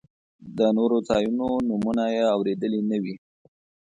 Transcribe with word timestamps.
د 0.57 0.59
نورو 0.77 0.97
ځایونو 1.09 1.47
نومونه 1.67 2.03
یې 2.15 2.23
اورېدلي 2.35 2.81
نه 2.89 2.97
وي. 3.03 3.15